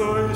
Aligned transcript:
Zeichen 0.00 0.29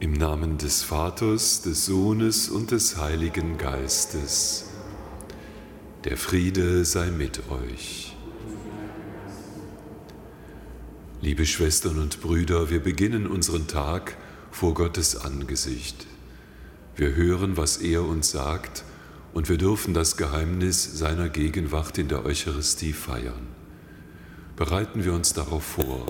Im 0.00 0.14
Namen 0.14 0.56
des 0.56 0.82
Vaters, 0.82 1.60
des 1.60 1.84
Sohnes 1.84 2.48
und 2.48 2.70
des 2.70 2.96
Heiligen 2.96 3.58
Geistes. 3.58 4.70
Der 6.04 6.16
Friede 6.16 6.86
sei 6.86 7.10
mit 7.10 7.50
euch. 7.50 8.16
Liebe 11.20 11.44
Schwestern 11.44 11.98
und 11.98 12.22
Brüder, 12.22 12.70
wir 12.70 12.80
beginnen 12.80 13.26
unseren 13.26 13.66
Tag 13.68 14.16
vor 14.50 14.72
Gottes 14.72 15.16
Angesicht. 15.16 16.06
Wir 16.96 17.14
hören, 17.14 17.58
was 17.58 17.76
er 17.76 18.02
uns 18.02 18.30
sagt, 18.30 18.84
und 19.34 19.50
wir 19.50 19.58
dürfen 19.58 19.92
das 19.92 20.16
Geheimnis 20.16 20.98
seiner 20.98 21.28
Gegenwart 21.28 21.98
in 21.98 22.08
der 22.08 22.24
Eucharistie 22.24 22.94
feiern. 22.94 23.48
Bereiten 24.56 25.04
wir 25.04 25.12
uns 25.12 25.34
darauf 25.34 25.62
vor, 25.62 26.06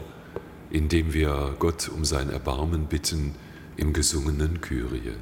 indem 0.71 1.13
wir 1.13 1.57
Gott 1.59 1.89
um 1.93 2.05
sein 2.05 2.31
Erbarmen 2.31 2.87
bitten 2.87 3.35
im 3.81 3.95
gesungenen 3.95 4.61
Kyrie. 4.61 5.15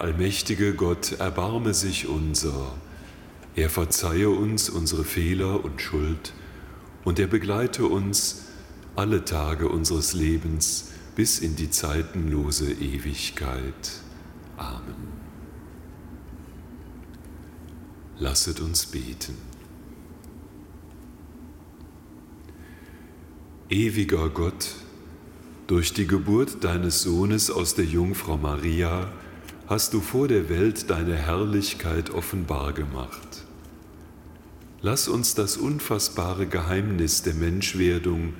Allmächtige 0.00 0.72
Gott 0.72 1.12
erbarme 1.20 1.74
sich 1.74 2.08
unser. 2.08 2.72
Er 3.54 3.68
verzeihe 3.68 4.30
uns 4.30 4.70
unsere 4.70 5.04
Fehler 5.04 5.62
und 5.62 5.82
Schuld 5.82 6.32
und 7.04 7.18
er 7.18 7.26
begleite 7.26 7.84
uns 7.84 8.46
alle 8.96 9.26
Tage 9.26 9.68
unseres 9.68 10.14
Lebens 10.14 10.92
bis 11.16 11.38
in 11.38 11.54
die 11.54 11.68
zeitenlose 11.68 12.72
Ewigkeit. 12.72 13.92
Amen. 14.56 15.08
Lasset 18.18 18.60
uns 18.60 18.86
beten. 18.86 19.36
Ewiger 23.68 24.30
Gott, 24.30 24.76
durch 25.66 25.92
die 25.92 26.06
Geburt 26.06 26.64
deines 26.64 27.02
Sohnes 27.02 27.50
aus 27.50 27.74
der 27.74 27.84
Jungfrau 27.84 28.38
Maria 28.38 29.12
hast 29.70 29.94
du 29.94 30.00
vor 30.00 30.26
der 30.26 30.48
Welt 30.48 30.90
deine 30.90 31.14
Herrlichkeit 31.14 32.10
offenbar 32.10 32.72
gemacht. 32.72 33.44
Lass 34.82 35.06
uns 35.06 35.36
das 35.36 35.56
unfassbare 35.56 36.48
Geheimnis 36.48 37.22
der 37.22 37.34
Menschwerdung 37.34 38.34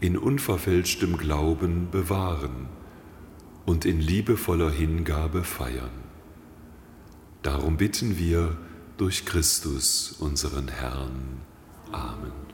in 0.00 0.16
unverfälschtem 0.16 1.16
Glauben 1.16 1.90
bewahren 1.90 2.68
und 3.66 3.84
in 3.86 4.00
liebevoller 4.00 4.70
Hingabe 4.70 5.42
feiern. 5.42 5.90
Darum 7.42 7.76
bitten 7.76 8.16
wir 8.16 8.56
durch 8.98 9.26
Christus, 9.26 10.14
unseren 10.20 10.68
Herrn. 10.68 11.40
Amen. 11.90 12.47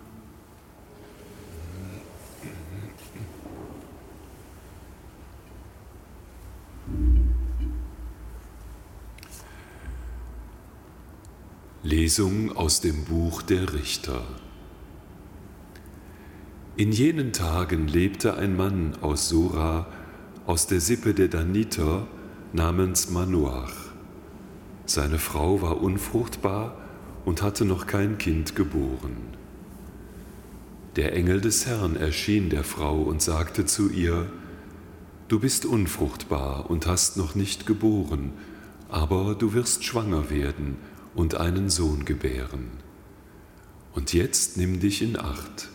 Lesung 11.86 12.56
aus 12.56 12.80
dem 12.80 13.04
Buch 13.04 13.42
der 13.42 13.74
Richter. 13.74 14.22
In 16.78 16.92
jenen 16.92 17.34
Tagen 17.34 17.88
lebte 17.88 18.38
ein 18.38 18.56
Mann 18.56 18.96
aus 19.02 19.28
Sora, 19.28 19.86
aus 20.46 20.66
der 20.66 20.80
Sippe 20.80 21.12
der 21.12 21.28
Daniter, 21.28 22.06
namens 22.54 23.10
Manoach. 23.10 23.92
Seine 24.86 25.18
Frau 25.18 25.60
war 25.60 25.82
unfruchtbar 25.82 26.74
und 27.26 27.42
hatte 27.42 27.66
noch 27.66 27.86
kein 27.86 28.16
Kind 28.16 28.56
geboren. 28.56 29.18
Der 30.96 31.14
Engel 31.14 31.42
des 31.42 31.66
Herrn 31.66 31.96
erschien 31.96 32.48
der 32.48 32.64
Frau 32.64 33.02
und 33.02 33.20
sagte 33.20 33.66
zu 33.66 33.90
ihr, 33.90 34.32
Du 35.28 35.38
bist 35.38 35.66
unfruchtbar 35.66 36.70
und 36.70 36.86
hast 36.86 37.18
noch 37.18 37.34
nicht 37.34 37.66
geboren, 37.66 38.32
aber 38.88 39.34
du 39.34 39.52
wirst 39.52 39.84
schwanger 39.84 40.30
werden 40.30 40.78
und 41.14 41.36
einen 41.36 41.70
Sohn 41.70 42.04
gebären. 42.04 42.70
Und 43.92 44.12
jetzt 44.12 44.56
nimm 44.56 44.80
dich 44.80 45.02
in 45.02 45.18
Acht, 45.18 45.68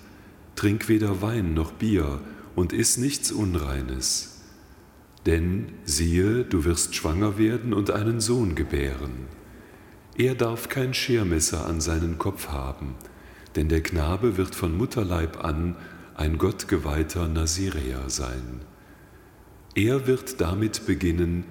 trink 0.55 0.89
weder 0.89 1.21
Wein 1.21 1.53
noch 1.53 1.71
Bier 1.71 2.19
und 2.55 2.73
iss 2.73 2.97
nichts 2.97 3.31
Unreines. 3.31 4.41
Denn 5.25 5.73
siehe, 5.85 6.43
du 6.43 6.65
wirst 6.65 6.95
schwanger 6.95 7.37
werden 7.37 7.73
und 7.73 7.91
einen 7.91 8.19
Sohn 8.19 8.55
gebären. 8.55 9.27
Er 10.17 10.35
darf 10.35 10.67
kein 10.67 10.93
Schermesser 10.93 11.65
an 11.65 11.79
seinen 11.79 12.17
Kopf 12.17 12.49
haben, 12.49 12.95
denn 13.55 13.69
der 13.69 13.81
Knabe 13.81 14.37
wird 14.37 14.55
von 14.55 14.77
Mutterleib 14.77 15.43
an 15.43 15.77
ein 16.15 16.37
gottgeweihter 16.37 17.29
Naziräer 17.29 18.09
sein. 18.09 18.61
Er 19.75 20.07
wird 20.07 20.41
damit 20.41 20.85
beginnen, 20.85 21.45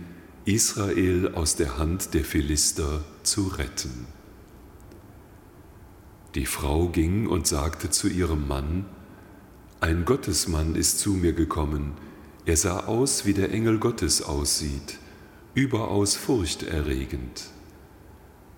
Israel 0.48 1.34
aus 1.34 1.56
der 1.56 1.76
Hand 1.76 2.14
der 2.14 2.24
Philister 2.24 3.04
zu 3.22 3.48
retten. 3.48 4.06
Die 6.34 6.46
Frau 6.46 6.88
ging 6.88 7.26
und 7.26 7.46
sagte 7.46 7.90
zu 7.90 8.08
ihrem 8.08 8.48
Mann, 8.48 8.86
Ein 9.80 10.06
Gottesmann 10.06 10.74
ist 10.74 11.00
zu 11.00 11.10
mir 11.10 11.34
gekommen, 11.34 11.92
er 12.46 12.56
sah 12.56 12.86
aus, 12.86 13.26
wie 13.26 13.34
der 13.34 13.52
Engel 13.52 13.78
Gottes 13.78 14.22
aussieht, 14.22 14.98
überaus 15.52 16.16
furchterregend. 16.16 17.50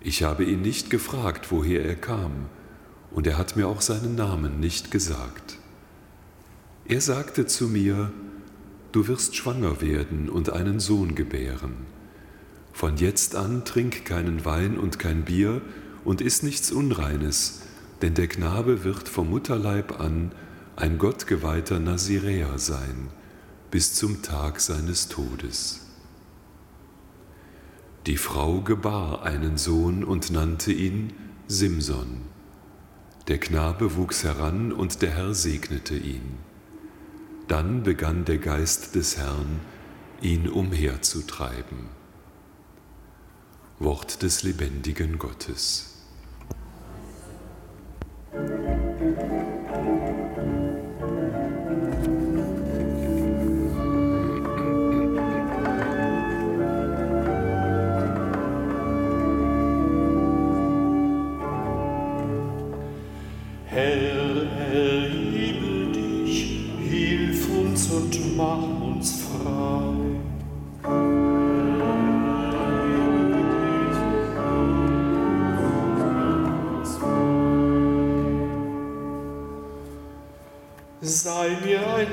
Ich 0.01 0.23
habe 0.23 0.45
ihn 0.45 0.63
nicht 0.63 0.91
gefragt, 0.91 1.51
woher 1.51 1.85
er 1.85 1.97
kam, 1.97 2.47
und 3.11 3.27
er 3.27 3.37
hat 3.37 3.57
mir 3.57 3.67
auch 3.67 3.81
seinen 3.81 4.15
Namen 4.15 4.61
nicht 4.61 4.93
gesagt. 4.93 5.59
Er 6.85 7.01
sagte 7.01 7.47
zu 7.47 7.67
mir, 7.67 8.13
Du 8.93 9.07
wirst 9.07 9.37
schwanger 9.37 9.81
werden 9.81 10.29
und 10.29 10.51
einen 10.51 10.81
Sohn 10.81 11.15
gebären. 11.15 11.87
Von 12.73 12.97
jetzt 12.97 13.37
an 13.37 13.65
trink 13.65 14.05
keinen 14.05 14.45
Wein 14.45 14.79
und 14.79 14.99
kein 14.99 15.25
Bier 15.25 15.61
und 16.05 16.21
iss 16.21 16.43
nichts 16.43 16.73
Unreines, 16.73 17.63
denn 18.03 18.15
der 18.15 18.27
Knabe 18.27 18.85
wird 18.85 19.09
vom 19.09 19.31
Mutterleib 19.31 20.01
an 20.01 20.33
ein 20.77 20.99
gottgeweihter 20.99 21.79
Naziräer 21.79 22.59
sein, 22.59 23.09
bis 23.71 23.95
zum 23.95 24.23
Tag 24.23 24.61
seines 24.61 25.09
Todes. 25.09 25.87
Die 28.07 28.17
Frau 28.17 28.63
gebar 28.63 29.23
einen 29.23 29.59
Sohn 29.59 30.05
und 30.05 30.31
nannte 30.31 30.73
ihn 30.73 31.13
Simson. 31.47 32.23
Der 33.29 33.39
Knabe 33.39 33.97
wuchs 33.97 34.25
heran 34.25 34.73
und 34.73 35.03
der 35.03 35.11
Herr 35.11 35.35
segnete 35.35 35.97
ihn. 35.97 36.50
Dann 37.51 37.83
begann 37.83 38.25
der 38.25 38.39
Geist 38.39 38.95
des 38.95 39.19
Herrn, 39.19 39.59
ihn 40.21 40.49
umherzutreiben. 40.49 41.89
Wort 43.81 44.23
des 44.23 44.45
lebendigen 44.45 45.19
Gottes. 45.19 46.07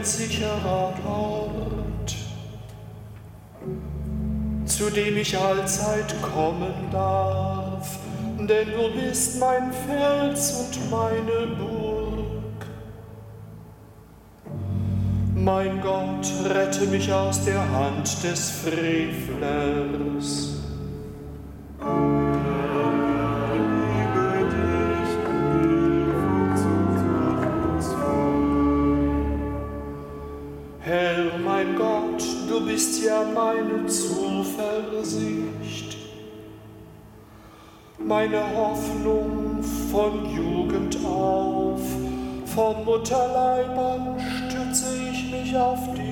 Sicherer 0.07 0.93
Ort, 1.05 2.15
zu 4.65 4.89
dem 4.89 5.17
ich 5.17 5.37
allzeit 5.37 6.15
kommen 6.21 6.73
darf, 6.91 7.99
denn 8.39 8.71
du 8.71 8.89
bist 8.99 9.39
mein 9.39 9.71
Fels 9.73 10.53
und 10.53 10.89
meine 10.89 11.47
Burg. 11.57 12.65
Mein 15.35 15.81
Gott, 15.81 16.31
rette 16.45 16.85
mich 16.85 17.11
aus 17.11 17.43
der 17.43 17.69
Hand 17.71 18.23
des 18.23 18.49
Frevlers. 18.49 20.56
Meine 33.37 33.85
Zuversicht, 33.85 35.27
meine 37.99 38.41
Hoffnung 38.55 39.61
von 39.91 40.25
Jugend 40.35 40.97
auf, 41.05 41.81
vom 42.45 42.83
Mutterleib 42.83 43.77
an 43.77 44.17
stütze 44.19 44.87
ich 45.11 45.31
mich 45.31 45.55
auf 45.55 45.93
dich. 45.93 46.07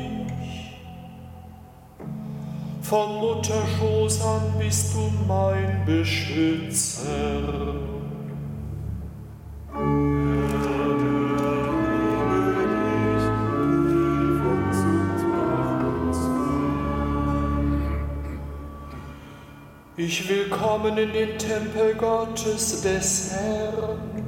Vom 2.83 3.15
Mutterschoß 3.17 4.21
an 4.21 4.53
bist 4.59 4.93
du 4.93 5.09
mein 5.27 5.83
Beschützer. 5.83 7.73
Ich 20.07 20.29
will 20.29 20.47
kommen 20.49 20.95
in 20.99 21.11
den 21.13 21.35
Tempel 21.39 21.95
Gottes 21.95 22.83
des 22.83 23.31
Herrn. 23.31 24.23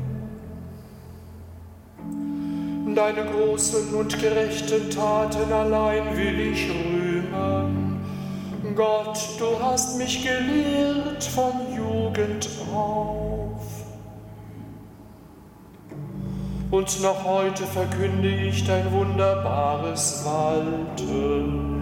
Deine 2.95 3.23
großen 3.25 3.93
und 3.93 4.19
gerechten 4.19 4.89
Taten 4.89 5.53
allein 5.53 6.17
will 6.17 6.39
ich 6.51 6.67
rühmen. 6.67 8.01
Gott, 8.75 9.19
du 9.37 9.61
hast 9.61 9.99
mich 9.99 10.23
gelehrt 10.23 11.23
von 11.23 11.53
Jugend 11.75 12.49
auf. 12.73 13.61
Und 16.71 17.01
noch 17.03 17.23
heute 17.23 17.63
verkünde 17.67 18.29
ich 18.29 18.65
dein 18.65 18.91
wunderbares 18.91 20.25
Walten. 20.25 21.76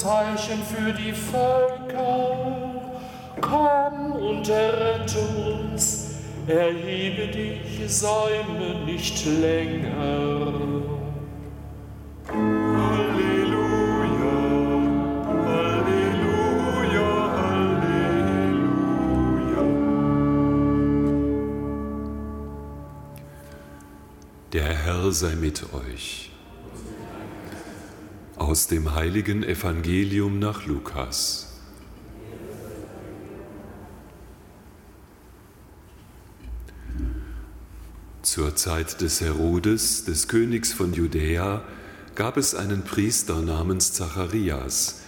Zeichen 0.00 0.62
für 0.62 0.94
die 0.94 1.12
Völker. 1.12 2.34
Komm 3.38 4.12
und 4.12 4.48
errette 4.48 5.18
uns, 5.18 6.12
erhebe 6.46 7.26
dich, 7.26 7.82
säume 7.86 8.82
nicht 8.86 9.26
länger. 9.26 10.54
Der 24.54 24.64
Herr 24.64 25.12
sei 25.12 25.34
mit 25.36 25.62
euch 25.74 26.29
aus 28.50 28.66
dem 28.66 28.96
heiligen 28.96 29.44
Evangelium 29.44 30.40
nach 30.40 30.66
Lukas. 30.66 31.52
Zur 38.22 38.56
Zeit 38.56 39.00
des 39.02 39.20
Herodes, 39.20 40.04
des 40.04 40.26
Königs 40.26 40.72
von 40.72 40.92
Judäa, 40.94 41.62
gab 42.16 42.36
es 42.36 42.56
einen 42.56 42.82
Priester 42.82 43.40
namens 43.40 43.92
Zacharias, 43.92 45.02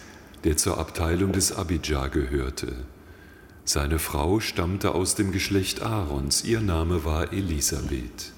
der 0.45 0.57
zur 0.57 0.79
Abteilung 0.79 1.33
des 1.33 1.51
Abijah 1.51 2.07
gehörte. 2.07 2.77
Seine 3.65 3.99
Frau 3.99 4.39
stammte 4.39 4.95
aus 4.95 5.17
dem 5.17 5.33
Geschlecht 5.33 5.83
Aarons, 5.83 6.45
ihr 6.45 6.61
Name 6.61 7.05
war 7.05 7.33
Elisabeth. 7.33 8.33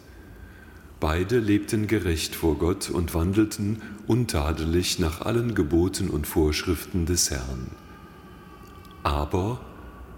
Beide 1.07 1.39
lebten 1.39 1.87
gerecht 1.87 2.35
vor 2.35 2.57
Gott 2.57 2.89
und 2.89 3.13
wandelten 3.13 3.83
untadelig 4.07 4.99
nach 4.99 5.21
allen 5.21 5.55
Geboten 5.55 6.09
und 6.09 6.27
Vorschriften 6.27 7.05
des 7.05 7.31
Herrn. 7.31 7.67
Aber 9.03 9.61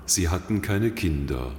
sie 0.05 0.29
hatten 0.29 0.63
keine 0.63 0.93
Kinder. 0.93 1.51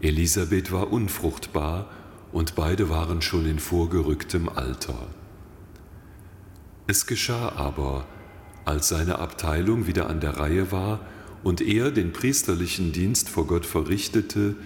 Elisabeth 0.00 0.72
war 0.72 0.90
unfruchtbar 0.90 1.90
und 2.32 2.54
beide 2.54 2.88
waren 2.88 3.20
schon 3.20 3.44
in 3.44 3.58
vorgerücktem 3.58 4.48
Alter. 4.48 5.08
Es 6.86 7.06
geschah 7.06 7.52
aber, 7.56 8.06
als 8.64 8.88
seine 8.88 9.18
Abteilung 9.18 9.86
wieder 9.86 10.08
an 10.08 10.20
der 10.20 10.38
Reihe 10.38 10.72
war 10.72 11.00
und 11.42 11.60
er 11.60 11.90
den 11.90 12.14
priesterlichen 12.14 12.92
Dienst 12.92 13.28
vor 13.28 13.46
Gott 13.46 13.66
verrichtete, 13.66 14.56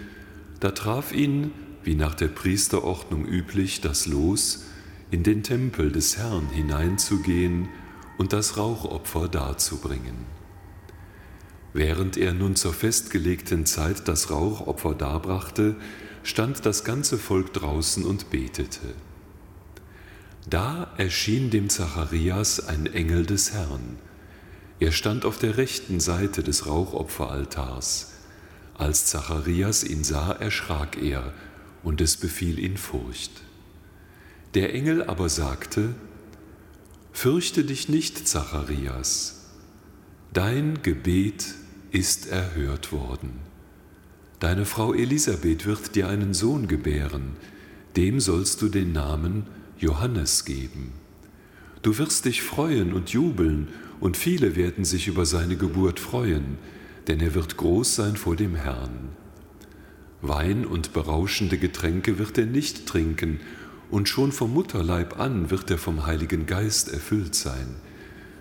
da 0.60 0.70
traf 0.70 1.12
ihn, 1.12 1.50
wie 1.88 1.95
nach 1.95 2.14
der 2.14 2.28
Priesterordnung 2.28 3.25
üblich, 3.25 3.80
das 3.80 4.04
Los, 4.04 4.64
in 5.11 5.23
den 5.23 5.42
Tempel 5.42 5.90
des 5.90 6.18
Herrn 6.18 6.50
hineinzugehen 6.50 7.71
und 8.18 8.35
das 8.35 8.59
Rauchopfer 8.59 9.26
darzubringen. 9.26 10.26
Während 11.73 12.18
er 12.18 12.35
nun 12.35 12.57
zur 12.57 12.75
festgelegten 12.75 13.64
Zeit 13.64 14.07
das 14.07 14.30
Rauchopfer 14.30 14.95
darbrachte, 14.95 15.76
stand 16.25 16.66
das 16.66 16.85
ganze 16.85 17.16
Volk 17.16 17.54
draußen 17.54 18.04
und 18.04 18.28
betete. 18.28 18.92
Da 20.47 20.92
erschien 20.99 21.49
dem 21.49 21.71
Zacharias 21.71 22.68
ein 22.68 22.85
Engel 22.85 23.25
des 23.25 23.54
Herrn. 23.54 23.97
Er 24.78 24.92
stand 24.92 25.25
auf 25.25 25.38
der 25.38 25.57
rechten 25.57 26.00
Seite 26.00 26.42
des 26.42 26.66
Rauchopferaltars. 26.66 28.12
Als 28.76 29.07
Zacharias 29.07 29.85
ihn 29.85 30.04
sah, 30.04 30.33
erschrak 30.33 31.02
er, 31.02 31.33
und 31.82 32.00
es 32.00 32.16
befiel 32.16 32.58
ihn 32.58 32.76
Furcht. 32.76 33.32
Der 34.54 34.75
Engel 34.75 35.02
aber 35.02 35.28
sagte, 35.28 35.94
Fürchte 37.12 37.64
dich 37.64 37.88
nicht, 37.88 38.28
Zacharias, 38.28 39.50
dein 40.32 40.82
Gebet 40.82 41.47
ist 41.90 42.28
erhört 42.28 42.92
worden. 42.92 43.40
Deine 44.40 44.64
Frau 44.64 44.94
Elisabeth 44.94 45.66
wird 45.66 45.97
dir 45.97 46.08
einen 46.08 46.32
Sohn 46.32 46.68
gebären, 46.68 47.37
dem 47.97 48.20
sollst 48.20 48.62
du 48.62 48.68
den 48.68 48.92
Namen 48.92 49.47
Johannes 49.78 50.44
geben. 50.44 50.92
Du 51.82 51.99
wirst 51.99 52.25
dich 52.25 52.42
freuen 52.42 52.92
und 52.92 53.11
jubeln, 53.11 53.68
und 54.00 54.16
viele 54.16 54.54
werden 54.54 54.85
sich 54.85 55.08
über 55.08 55.26
seine 55.26 55.56
Geburt 55.56 55.99
freuen, 55.99 56.58
denn 57.08 57.18
er 57.18 57.35
wird 57.35 57.56
groß 57.56 57.97
sein 57.97 58.16
vor 58.16 58.37
dem 58.37 58.54
Herrn. 58.54 59.08
Wein 60.20 60.66
und 60.66 60.92
berauschende 60.92 61.58
Getränke 61.58 62.18
wird 62.18 62.38
er 62.38 62.46
nicht 62.46 62.87
trinken, 62.87 63.40
und 63.90 64.08
schon 64.08 64.32
vom 64.32 64.52
Mutterleib 64.52 65.18
an 65.18 65.50
wird 65.50 65.70
er 65.70 65.78
vom 65.78 66.04
Heiligen 66.04 66.44
Geist 66.44 66.92
erfüllt 66.92 67.34
sein. 67.34 67.76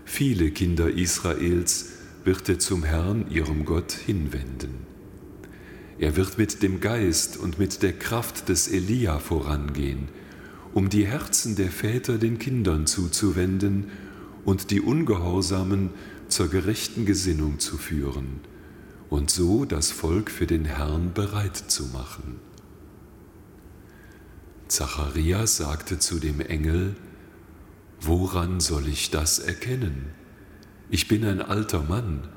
Viele 0.04 0.52
Kinder 0.52 0.90
Israels 0.90 1.94
wird 2.26 2.50
er 2.50 2.60
zum 2.60 2.84
Herrn, 2.84 3.30
ihrem 3.30 3.64
Gott, 3.64 3.92
hinwenden. 3.94 4.88
Er 6.00 6.16
wird 6.18 6.38
mit 6.38 6.64
dem 6.64 6.82
Geist 6.82 7.38
und 7.38 7.60
mit 7.60 7.82
der 7.82 7.94
Kraft 7.94 8.50
des 8.50 8.68
Elia 8.68 9.20
vorangehen, 9.20 10.10
um 10.74 10.90
die 10.90 11.08
Herzen 11.08 11.56
der 11.56 11.70
Väter 11.70 12.18
den 12.18 12.40
Kindern 12.40 12.88
zuzuwenden 12.88 13.86
und 14.44 14.72
die 14.72 14.82
Ungehorsamen 14.82 15.92
zur 16.28 16.50
gerechten 16.50 17.06
Gesinnung 17.06 17.60
zu 17.60 17.78
führen 17.78 18.42
und 19.10 19.30
so 19.30 19.66
das 19.66 19.92
Volk 19.92 20.30
für 20.30 20.48
den 20.48 20.66
Herrn 20.66 21.14
bereit 21.14 21.56
zu 21.56 21.86
machen. 21.88 22.40
Zacharias 24.68 25.58
sagte 25.58 26.00
zu 26.00 26.20
dem 26.20 26.42
Engel, 26.42 26.96
Woran 28.02 28.60
soll 28.60 28.88
ich 28.88 29.10
das 29.10 29.40
erkennen? 29.40 30.12
Ich 30.90 31.08
bin 31.08 31.26
ein 31.26 31.42
alter 31.42 31.82
Mann, 31.84 32.28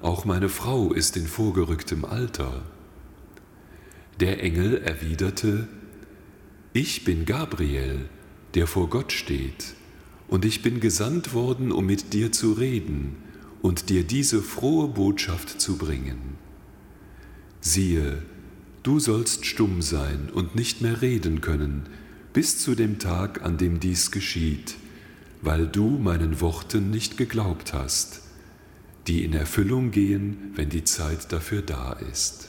auch 0.00 0.24
meine 0.24 0.48
Frau 0.48 0.92
ist 0.92 1.16
in 1.16 1.26
vorgerücktem 1.26 2.04
Alter. 2.04 2.62
Der 4.18 4.42
Engel 4.42 4.78
erwiderte, 4.78 5.68
Ich 6.72 7.04
bin 7.04 7.26
Gabriel, 7.26 8.08
der 8.54 8.66
vor 8.66 8.88
Gott 8.88 9.12
steht, 9.12 9.74
und 10.28 10.44
ich 10.44 10.62
bin 10.62 10.80
gesandt 10.80 11.34
worden, 11.34 11.70
um 11.72 11.86
mit 11.86 12.12
dir 12.12 12.32
zu 12.32 12.52
reden 12.52 13.16
und 13.62 13.88
dir 13.88 14.04
diese 14.04 14.42
frohe 14.42 14.88
Botschaft 14.88 15.60
zu 15.60 15.76
bringen. 15.76 16.36
Siehe, 17.60 18.22
Du 18.82 18.98
sollst 18.98 19.44
stumm 19.44 19.82
sein 19.82 20.30
und 20.32 20.54
nicht 20.54 20.80
mehr 20.80 21.02
reden 21.02 21.42
können, 21.42 21.82
bis 22.32 22.58
zu 22.58 22.74
dem 22.74 22.98
Tag, 22.98 23.42
an 23.42 23.58
dem 23.58 23.78
dies 23.78 24.10
geschieht, 24.10 24.76
weil 25.42 25.66
du 25.66 25.98
meinen 25.98 26.40
Worten 26.40 26.90
nicht 26.90 27.18
geglaubt 27.18 27.74
hast, 27.74 28.22
die 29.06 29.22
in 29.22 29.34
Erfüllung 29.34 29.90
gehen, 29.90 30.52
wenn 30.54 30.70
die 30.70 30.84
Zeit 30.84 31.30
dafür 31.30 31.60
da 31.60 31.92
ist. 31.92 32.48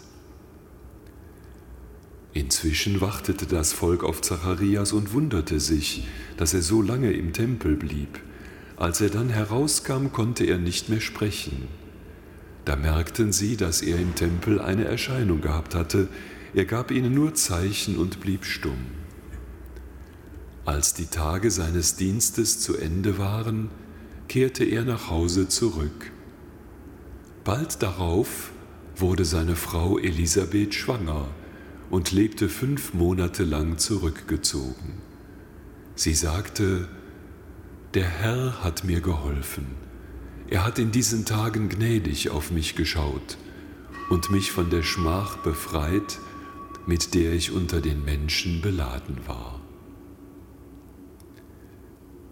Inzwischen 2.33 3.01
wartete 3.01 3.45
das 3.45 3.73
Volk 3.73 4.05
auf 4.05 4.21
Zacharias 4.21 4.93
und 4.93 5.11
wunderte 5.11 5.59
sich, 5.59 6.07
dass 6.37 6.53
er 6.53 6.61
so 6.61 6.81
lange 6.81 7.11
im 7.11 7.33
Tempel 7.33 7.75
blieb. 7.75 8.21
Als 8.81 8.99
er 8.99 9.11
dann 9.11 9.29
herauskam, 9.29 10.07
konnte 10.11 10.43
er 10.43 10.57
nicht 10.57 10.89
mehr 10.89 11.01
sprechen. 11.01 11.67
Da 12.65 12.75
merkten 12.75 13.31
sie, 13.31 13.55
dass 13.55 13.83
er 13.83 13.99
im 13.99 14.15
Tempel 14.15 14.59
eine 14.59 14.85
Erscheinung 14.85 15.39
gehabt 15.39 15.75
hatte. 15.75 16.07
Er 16.55 16.65
gab 16.65 16.89
ihnen 16.89 17.13
nur 17.13 17.35
Zeichen 17.35 17.95
und 17.99 18.21
blieb 18.21 18.43
stumm. 18.43 18.87
Als 20.65 20.95
die 20.95 21.05
Tage 21.05 21.51
seines 21.51 21.95
Dienstes 21.95 22.59
zu 22.59 22.75
Ende 22.75 23.19
waren, 23.19 23.69
kehrte 24.27 24.63
er 24.63 24.83
nach 24.83 25.11
Hause 25.11 25.47
zurück. 25.47 26.11
Bald 27.43 27.83
darauf 27.83 28.51
wurde 28.95 29.25
seine 29.25 29.55
Frau 29.55 29.99
Elisabeth 29.99 30.73
schwanger 30.73 31.27
und 31.91 32.11
lebte 32.11 32.49
fünf 32.49 32.95
Monate 32.95 33.43
lang 33.43 33.77
zurückgezogen. 33.77 35.03
Sie 35.93 36.15
sagte, 36.15 36.87
der 37.93 38.07
Herr 38.07 38.63
hat 38.63 38.83
mir 38.83 39.01
geholfen 39.01 39.81
er 40.51 40.65
hat 40.65 40.79
in 40.79 40.91
diesen 40.91 41.23
Tagen 41.23 41.69
gnädig 41.69 42.29
auf 42.29 42.51
mich 42.51 42.75
geschaut 42.75 43.37
und 44.09 44.31
mich 44.31 44.51
von 44.51 44.69
der 44.69 44.83
Schmach 44.83 45.37
befreit, 45.37 46.19
mit 46.85 47.13
der 47.13 47.31
ich 47.31 47.53
unter 47.53 47.79
den 47.79 48.03
Menschen 48.03 48.61
beladen 48.61 49.25
war. 49.27 49.61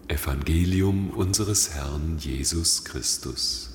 Evangelium 0.09 1.11
unseres 1.11 1.69
Herrn 1.69 2.17
Jesus 2.17 2.83
Christus. 2.83 3.68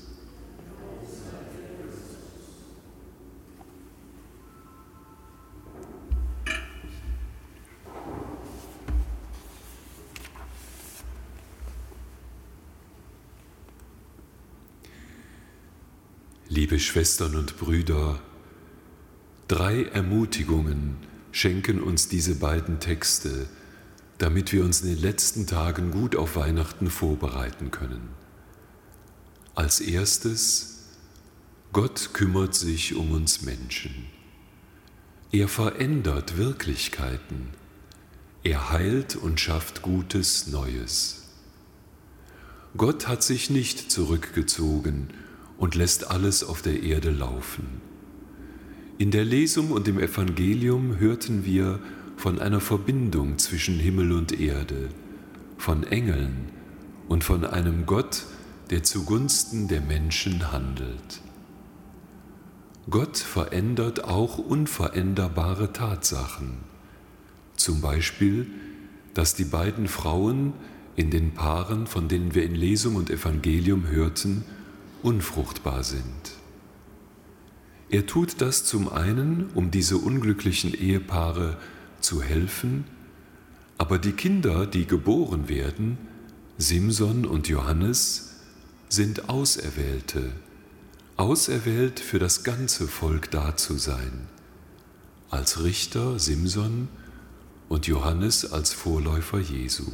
Liebe 16.65 16.79
Schwestern 16.79 17.35
und 17.35 17.57
Brüder, 17.57 18.19
drei 19.47 19.83
Ermutigungen 19.83 20.97
schenken 21.31 21.79
uns 21.79 22.07
diese 22.07 22.33
beiden 22.33 22.79
Texte, 22.79 23.47
damit 24.17 24.51
wir 24.51 24.65
uns 24.65 24.81
in 24.81 24.87
den 24.87 24.99
letzten 24.99 25.45
Tagen 25.45 25.91
gut 25.91 26.15
auf 26.15 26.35
Weihnachten 26.35 26.89
vorbereiten 26.89 27.69
können. 27.69 28.09
Als 29.53 29.79
erstes, 29.79 30.85
Gott 31.71 32.09
kümmert 32.13 32.55
sich 32.55 32.95
um 32.95 33.11
uns 33.11 33.43
Menschen. 33.43 34.07
Er 35.31 35.47
verändert 35.47 36.35
Wirklichkeiten. 36.35 37.49
Er 38.41 38.71
heilt 38.71 39.15
und 39.15 39.39
schafft 39.39 39.83
Gutes 39.83 40.47
Neues. 40.47 41.27
Gott 42.75 43.07
hat 43.07 43.21
sich 43.21 43.51
nicht 43.51 43.91
zurückgezogen, 43.91 45.09
und 45.57 45.75
lässt 45.75 46.09
alles 46.09 46.43
auf 46.43 46.61
der 46.61 46.83
Erde 46.83 47.11
laufen. 47.11 47.81
In 48.97 49.11
der 49.11 49.25
Lesung 49.25 49.71
und 49.71 49.87
im 49.87 49.99
Evangelium 49.99 50.99
hörten 50.99 51.45
wir 51.45 51.79
von 52.17 52.39
einer 52.39 52.61
Verbindung 52.61 53.37
zwischen 53.37 53.77
Himmel 53.77 54.13
und 54.13 54.39
Erde, 54.39 54.89
von 55.57 55.83
Engeln 55.83 56.49
und 57.07 57.23
von 57.23 57.45
einem 57.45 57.85
Gott, 57.85 58.23
der 58.69 58.83
zugunsten 58.83 59.67
der 59.67 59.81
Menschen 59.81 60.51
handelt. 60.51 61.21
Gott 62.89 63.17
verändert 63.17 64.05
auch 64.05 64.37
unveränderbare 64.37 65.73
Tatsachen, 65.73 66.59
zum 67.57 67.81
Beispiel, 67.81 68.47
dass 69.13 69.33
die 69.33 69.45
beiden 69.45 69.87
Frauen 69.87 70.53
in 70.95 71.09
den 71.09 71.33
Paaren, 71.33 71.87
von 71.87 72.07
denen 72.07 72.35
wir 72.35 72.43
in 72.43 72.55
Lesung 72.55 72.95
und 72.95 73.09
Evangelium 73.09 73.87
hörten, 73.87 74.45
unfruchtbar 75.05 75.83
sind. 75.83 76.33
Er 77.91 78.07
tut 78.07 78.41
das 78.41 78.65
zum 78.65 78.89
einen, 78.89 79.51
um 79.53 79.69
diese 79.69 79.97
unglücklichen 79.97 80.73
Ehepaare 80.73 81.57
zu 82.01 82.23
helfen, 82.23 82.85
aber 83.77 83.99
die 83.99 84.13
Kinder, 84.13 84.65
die 84.65 84.87
geboren 84.87 85.47
werden, 85.47 85.99
Simson 86.57 87.25
und 87.25 87.47
Johannes, 87.47 88.37
sind 88.89 89.29
Auserwählte, 89.29 90.31
auserwählt 91.17 91.99
für 91.99 92.17
das 92.17 92.43
ganze 92.43 92.87
Volk 92.87 93.29
da 93.29 93.55
zu 93.55 93.77
sein, 93.77 94.27
als 95.29 95.63
Richter 95.63 96.17
Simson 96.17 96.87
und 97.69 97.85
Johannes 97.85 98.51
als 98.51 98.73
Vorläufer 98.73 99.39
Jesu. 99.39 99.91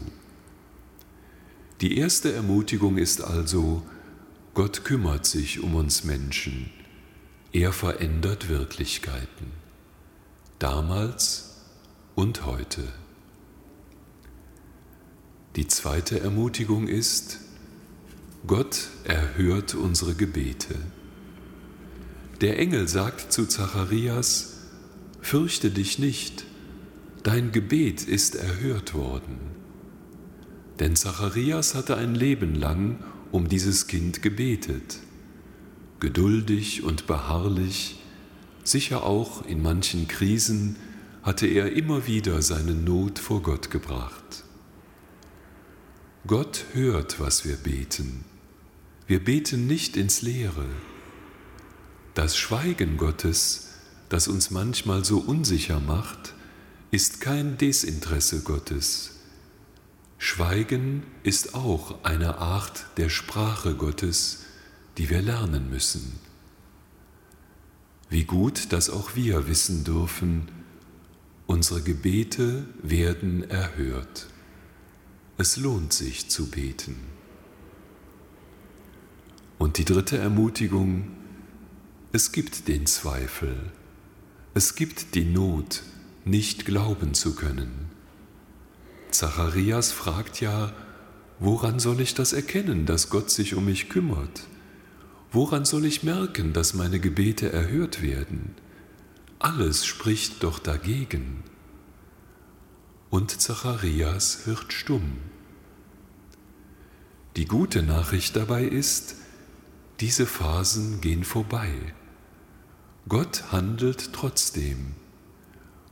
Die 1.81 1.97
erste 1.97 2.31
Ermutigung 2.31 2.97
ist 2.97 3.21
also, 3.21 3.83
Gott 4.53 4.83
kümmert 4.83 5.25
sich 5.25 5.61
um 5.61 5.75
uns 5.75 6.03
Menschen. 6.03 6.69
Er 7.53 7.71
verändert 7.71 8.49
Wirklichkeiten, 8.49 9.47
damals 10.59 11.55
und 12.15 12.45
heute. 12.45 12.83
Die 15.55 15.67
zweite 15.67 16.19
Ermutigung 16.19 16.87
ist, 16.87 17.39
Gott 18.45 18.89
erhört 19.05 19.73
unsere 19.73 20.15
Gebete. 20.15 20.75
Der 22.41 22.59
Engel 22.59 22.87
sagt 22.89 23.31
zu 23.31 23.45
Zacharias, 23.45 24.57
Fürchte 25.21 25.69
dich 25.69 25.99
nicht, 25.99 26.45
dein 27.23 27.51
Gebet 27.51 28.03
ist 28.03 28.35
erhört 28.35 28.95
worden. 28.95 29.37
Denn 30.79 30.95
Zacharias 30.95 31.75
hatte 31.75 31.95
ein 31.95 32.15
Leben 32.15 32.55
lang 32.55 33.03
um 33.31 33.47
dieses 33.47 33.87
Kind 33.87 34.21
gebetet, 34.21 34.99
geduldig 35.99 36.83
und 36.83 37.07
beharrlich, 37.07 38.01
sicher 38.63 39.03
auch 39.03 39.45
in 39.45 39.61
manchen 39.61 40.07
Krisen 40.07 40.75
hatte 41.23 41.47
er 41.47 41.73
immer 41.73 42.07
wieder 42.07 42.41
seine 42.41 42.73
Not 42.73 43.19
vor 43.19 43.41
Gott 43.41 43.69
gebracht. 43.69 44.43
Gott 46.27 46.65
hört, 46.73 47.19
was 47.19 47.45
wir 47.45 47.55
beten. 47.55 48.25
Wir 49.07 49.23
beten 49.23 49.67
nicht 49.67 49.97
ins 49.97 50.21
Leere. 50.21 50.65
Das 52.13 52.37
Schweigen 52.37 52.97
Gottes, 52.97 53.69
das 54.09 54.27
uns 54.27 54.51
manchmal 54.51 55.05
so 55.05 55.19
unsicher 55.19 55.79
macht, 55.79 56.33
ist 56.91 57.21
kein 57.21 57.57
Desinteresse 57.57 58.41
Gottes. 58.41 59.20
Schweigen 60.23 61.01
ist 61.23 61.55
auch 61.55 62.03
eine 62.03 62.37
Art 62.37 62.85
der 62.97 63.09
Sprache 63.09 63.73
Gottes, 63.73 64.43
die 64.99 65.09
wir 65.09 65.19
lernen 65.19 65.71
müssen. 65.71 66.19
Wie 68.07 68.25
gut, 68.25 68.71
dass 68.71 68.91
auch 68.91 69.15
wir 69.15 69.47
wissen 69.47 69.83
dürfen, 69.83 70.47
unsere 71.47 71.81
Gebete 71.81 72.67
werden 72.83 73.49
erhört. 73.49 74.27
Es 75.39 75.57
lohnt 75.57 75.91
sich 75.91 76.29
zu 76.29 76.51
beten. 76.51 76.97
Und 79.57 79.79
die 79.79 79.85
dritte 79.85 80.19
Ermutigung, 80.19 81.07
es 82.11 82.31
gibt 82.31 82.67
den 82.67 82.85
Zweifel, 82.85 83.71
es 84.53 84.75
gibt 84.75 85.15
die 85.15 85.25
Not, 85.25 85.81
nicht 86.25 86.67
glauben 86.67 87.15
zu 87.15 87.33
können. 87.33 87.89
Zacharias 89.11 89.91
fragt 89.91 90.41
ja, 90.41 90.71
woran 91.39 91.79
soll 91.79 92.01
ich 92.01 92.13
das 92.13 92.33
erkennen, 92.33 92.85
dass 92.85 93.09
Gott 93.09 93.29
sich 93.29 93.55
um 93.55 93.65
mich 93.65 93.89
kümmert? 93.89 94.47
Woran 95.31 95.65
soll 95.65 95.85
ich 95.85 96.03
merken, 96.03 96.53
dass 96.53 96.73
meine 96.73 96.99
Gebete 96.99 97.51
erhört 97.51 98.01
werden? 98.01 98.55
Alles 99.39 99.85
spricht 99.85 100.43
doch 100.43 100.59
dagegen. 100.59 101.43
Und 103.09 103.41
Zacharias 103.41 104.45
wird 104.45 104.71
stumm. 104.71 105.17
Die 107.37 107.45
gute 107.45 107.81
Nachricht 107.81 108.35
dabei 108.35 108.65
ist, 108.65 109.15
diese 109.99 110.25
Phasen 110.25 111.01
gehen 111.01 111.23
vorbei. 111.23 111.73
Gott 113.07 113.51
handelt 113.51 114.13
trotzdem. 114.13 114.93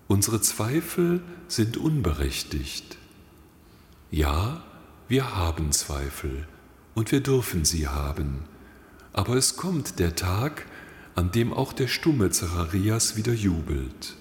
Unsere 0.08 0.41
Zweifel 0.41 1.21
sind 1.47 1.77
unberechtigt. 1.77 2.99
Ja, 4.12 4.63
wir 5.08 5.36
haben 5.36 5.72
Zweifel 5.72 6.48
und 6.95 7.12
wir 7.12 7.22
dürfen 7.22 7.63
sie 7.63 7.88
haben, 7.88 8.45
aber 9.13 9.36
es 9.36 9.56
kommt 9.56 10.00
der 10.00 10.15
Tag, 10.15 10.65
an 11.13 11.32
dem 11.32 11.54
auch 11.54 11.74
der 11.74 11.88
stumme 11.88 12.32
Zacharias 12.32 13.17
wieder 13.17 13.34
jubelt. 13.34 14.15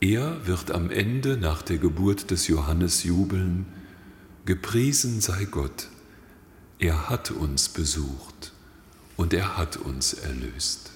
Er 0.00 0.48
wird 0.48 0.72
am 0.72 0.90
Ende 0.90 1.36
nach 1.36 1.62
der 1.62 1.78
Geburt 1.78 2.32
des 2.32 2.48
Johannes 2.48 3.04
jubeln, 3.04 3.66
gepriesen 4.46 5.20
sei 5.20 5.44
Gott, 5.44 5.86
er 6.80 7.08
hat 7.08 7.30
uns 7.30 7.68
besucht 7.68 8.52
und 9.16 9.32
er 9.32 9.56
hat 9.56 9.76
uns 9.76 10.12
erlöst. 10.12 10.90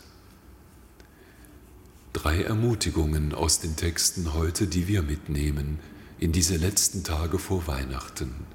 Drei 2.12 2.42
Ermutigungen 2.42 3.32
aus 3.32 3.60
den 3.60 3.76
Texten 3.76 4.34
heute, 4.34 4.66
die 4.66 4.88
wir 4.88 5.02
mitnehmen 5.02 5.78
in 6.18 6.32
diese 6.32 6.56
letzten 6.56 7.04
Tage 7.04 7.38
vor 7.38 7.66
Weihnachten. 7.66 8.46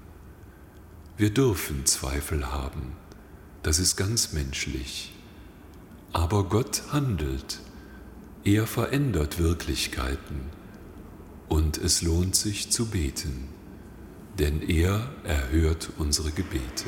Wir 1.18 1.30
dürfen 1.30 1.86
Zweifel 1.86 2.52
haben, 2.52 2.94
das 3.64 3.80
ist 3.80 3.96
ganz 3.96 4.34
menschlich. 4.34 5.14
Aber 6.14 6.46
Gott 6.46 6.84
handelt, 6.92 7.60
er 8.44 8.66
verändert 8.66 9.38
Wirklichkeiten 9.38 10.50
und 11.48 11.78
es 11.78 12.02
lohnt 12.02 12.36
sich 12.36 12.72
zu 12.72 12.88
beten, 12.88 13.48
denn 14.40 14.62
er 14.68 15.12
erhört 15.24 15.92
unsere 15.98 16.32
Gebete. 16.32 16.86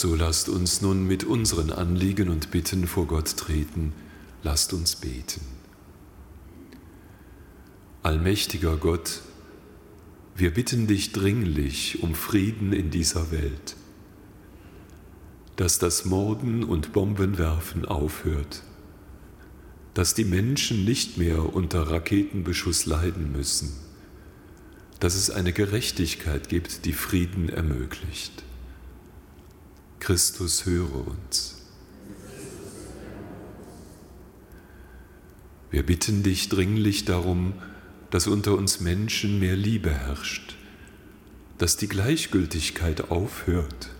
So 0.00 0.14
lasst 0.14 0.48
uns 0.48 0.80
nun 0.80 1.06
mit 1.06 1.24
unseren 1.24 1.70
Anliegen 1.70 2.30
und 2.30 2.50
Bitten 2.50 2.86
vor 2.86 3.06
Gott 3.06 3.36
treten, 3.36 3.92
lasst 4.42 4.72
uns 4.72 4.96
beten. 4.96 5.42
Allmächtiger 8.02 8.78
Gott, 8.78 9.20
wir 10.34 10.54
bitten 10.54 10.86
dich 10.86 11.12
dringlich 11.12 12.02
um 12.02 12.14
Frieden 12.14 12.72
in 12.72 12.88
dieser 12.88 13.30
Welt, 13.30 13.76
dass 15.56 15.78
das 15.78 16.06
Morden 16.06 16.64
und 16.64 16.94
Bombenwerfen 16.94 17.84
aufhört, 17.84 18.62
dass 19.92 20.14
die 20.14 20.24
Menschen 20.24 20.86
nicht 20.86 21.18
mehr 21.18 21.54
unter 21.54 21.90
Raketenbeschuss 21.90 22.86
leiden 22.86 23.32
müssen, 23.32 23.70
dass 24.98 25.14
es 25.14 25.28
eine 25.28 25.52
Gerechtigkeit 25.52 26.48
gibt, 26.48 26.86
die 26.86 26.94
Frieden 26.94 27.50
ermöglicht. 27.50 28.44
Christus, 30.00 30.64
höre 30.64 31.06
uns. 31.06 31.56
Wir 35.70 35.84
bitten 35.84 36.22
dich 36.22 36.48
dringlich 36.48 37.04
darum, 37.04 37.52
dass 38.10 38.26
unter 38.26 38.56
uns 38.56 38.80
Menschen 38.80 39.38
mehr 39.38 39.56
Liebe 39.56 39.90
herrscht, 39.90 40.56
dass 41.58 41.76
die 41.76 41.86
Gleichgültigkeit 41.86 43.10
aufhört, 43.10 43.90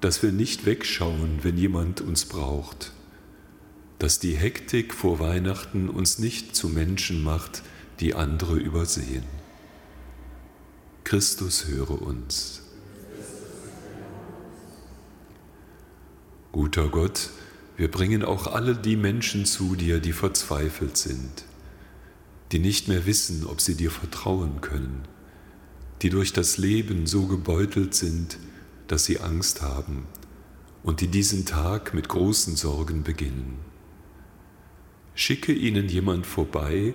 dass 0.00 0.22
wir 0.22 0.32
nicht 0.32 0.66
wegschauen, 0.66 1.40
wenn 1.42 1.56
jemand 1.56 2.00
uns 2.00 2.24
braucht, 2.24 2.92
dass 3.98 4.18
die 4.18 4.34
Hektik 4.34 4.94
vor 4.94 5.20
Weihnachten 5.20 5.88
uns 5.88 6.18
nicht 6.18 6.56
zu 6.56 6.68
Menschen 6.68 7.22
macht, 7.22 7.62
die 8.00 8.14
andere 8.14 8.56
übersehen. 8.56 9.24
Christus 11.04 11.66
höre 11.68 12.02
uns. 12.02 12.63
Guter 16.54 16.88
Gott, 16.88 17.30
wir 17.76 17.90
bringen 17.90 18.22
auch 18.22 18.46
alle 18.46 18.76
die 18.76 18.94
Menschen 18.94 19.44
zu 19.44 19.74
dir, 19.74 19.98
die 19.98 20.12
verzweifelt 20.12 20.96
sind, 20.96 21.46
die 22.52 22.60
nicht 22.60 22.86
mehr 22.86 23.06
wissen, 23.06 23.44
ob 23.44 23.60
sie 23.60 23.74
dir 23.74 23.90
vertrauen 23.90 24.60
können, 24.60 25.02
die 26.00 26.10
durch 26.10 26.32
das 26.32 26.56
Leben 26.56 27.08
so 27.08 27.26
gebeutelt 27.26 27.96
sind, 27.96 28.38
dass 28.86 29.04
sie 29.04 29.18
Angst 29.18 29.62
haben 29.62 30.06
und 30.84 31.00
die 31.00 31.08
diesen 31.08 31.44
Tag 31.44 31.92
mit 31.92 32.08
großen 32.08 32.54
Sorgen 32.54 33.02
beginnen. 33.02 33.58
Schicke 35.16 35.52
ihnen 35.52 35.88
jemand 35.88 36.24
vorbei, 36.24 36.94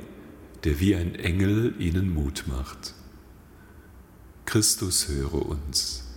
der 0.64 0.80
wie 0.80 0.96
ein 0.96 1.16
Engel 1.16 1.76
ihnen 1.80 2.14
Mut 2.14 2.46
macht. 2.48 2.94
Christus 4.46 5.10
höre 5.10 5.46
uns. 5.46 6.09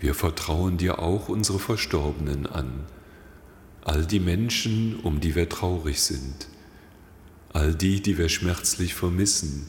Wir 0.00 0.14
vertrauen 0.14 0.76
dir 0.76 1.00
auch 1.00 1.28
unsere 1.28 1.58
Verstorbenen 1.58 2.46
an, 2.46 2.84
all 3.82 4.06
die 4.06 4.20
Menschen, 4.20 5.00
um 5.00 5.20
die 5.20 5.34
wir 5.34 5.48
traurig 5.48 6.00
sind, 6.02 6.48
all 7.52 7.74
die, 7.74 8.00
die 8.00 8.18
wir 8.18 8.28
schmerzlich 8.28 8.94
vermissen, 8.94 9.66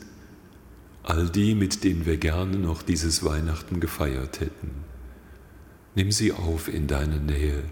all 1.03 1.29
die, 1.29 1.55
mit 1.55 1.83
denen 1.83 2.05
wir 2.05 2.17
gerne 2.17 2.57
noch 2.57 2.83
dieses 2.83 3.23
Weihnachten 3.23 3.79
gefeiert 3.79 4.39
hätten. 4.39 4.71
Nimm 5.95 6.11
sie 6.11 6.31
auf 6.31 6.67
in 6.67 6.87
deine 6.87 7.19
Nähe 7.19 7.63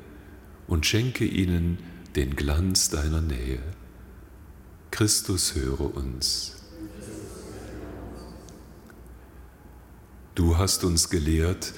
und 0.68 0.86
schenke 0.86 1.26
ihnen 1.26 1.78
den 2.16 2.36
Glanz 2.36 2.90
deiner 2.90 3.22
Nähe. 3.22 3.60
Christus 4.90 5.54
höre 5.54 5.96
uns. 5.96 6.56
Du 10.34 10.58
hast 10.58 10.84
uns 10.84 11.10
gelehrt, 11.10 11.74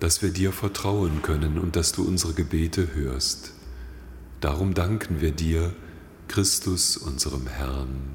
dass 0.00 0.22
wir 0.22 0.30
dir 0.30 0.52
vertrauen 0.52 1.22
können 1.22 1.58
und 1.58 1.76
dass 1.76 1.92
du 1.92 2.02
unsere 2.02 2.32
Gebete 2.32 2.94
hörst. 2.94 3.52
Darum 4.40 4.74
danken 4.74 5.20
wir 5.20 5.30
dir, 5.30 5.74
Christus, 6.26 6.96
unserem 6.96 7.46
Herrn. 7.46 8.14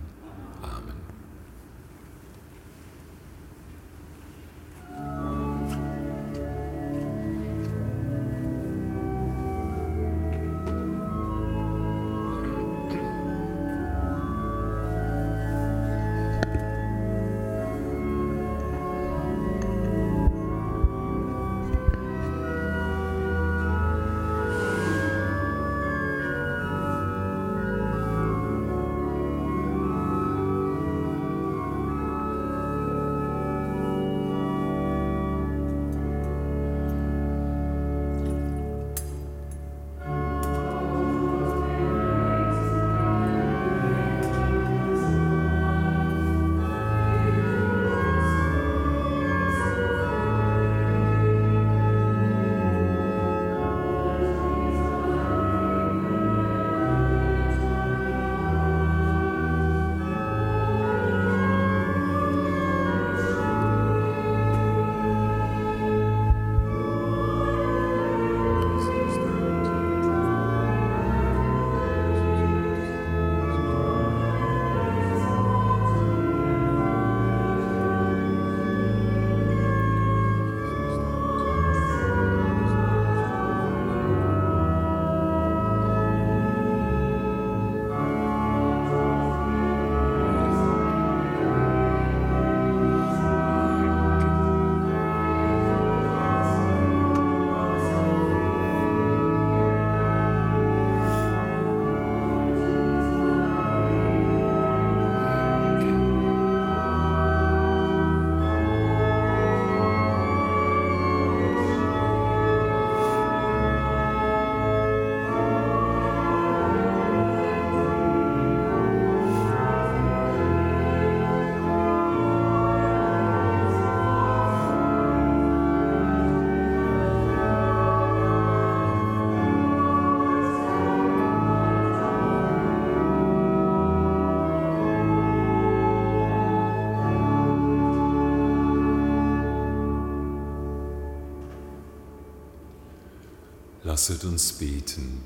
Lasset 143.95 144.25
uns 144.25 144.51
beten. 144.51 145.21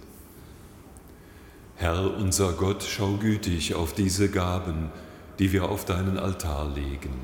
Herr 1.75 2.15
unser 2.17 2.53
Gott, 2.53 2.83
schau 2.83 3.13
gütig 3.17 3.73
auf 3.73 3.95
diese 3.95 4.29
Gaben, 4.29 4.91
die 5.39 5.51
wir 5.51 5.69
auf 5.69 5.85
deinen 5.85 6.19
Altar 6.19 6.71
legen. 6.75 7.15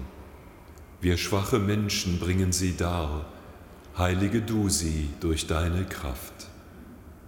Wir 1.02 1.18
schwache 1.18 1.60
Menschen 1.60 2.18
bringen 2.18 2.52
sie 2.52 2.76
dar, 2.76 3.28
heilige 3.96 4.42
du 4.42 4.70
sie 4.70 5.10
durch 5.20 5.46
deine 5.46 5.86
Kraft. 5.86 6.48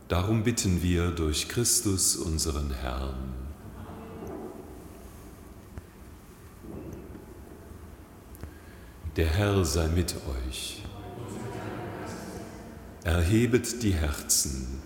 Darum 0.07 0.41
bitten 0.41 0.81
wir 0.81 1.11
durch 1.11 1.47
Christus 1.47 2.15
unseren 2.15 2.71
Herrn. 2.71 3.35
Der 9.15 9.27
Herr 9.27 9.63
sei 9.63 9.87
mit 9.89 10.15
euch. 10.47 10.81
Erhebet 13.07 13.83
die 13.83 13.93
Herzen. 13.93 14.81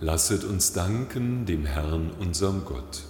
Lasset 0.00 0.42
uns 0.42 0.72
danken 0.72 1.44
dem 1.44 1.66
Herrn, 1.66 2.12
unserem 2.18 2.64
Gott. 2.64 3.04